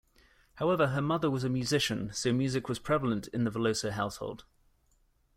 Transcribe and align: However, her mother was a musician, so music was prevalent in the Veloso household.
However, 0.55 0.87
her 0.87 1.01
mother 1.03 1.29
was 1.29 1.43
a 1.43 1.47
musician, 1.49 2.11
so 2.11 2.33
music 2.33 2.67
was 2.67 2.79
prevalent 2.79 3.27
in 3.27 3.43
the 3.43 3.51
Veloso 3.51 3.91
household. 3.91 4.45